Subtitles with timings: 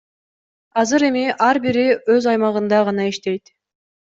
[0.83, 3.55] Азыр эми ар бири өз аймагында гана иштейт.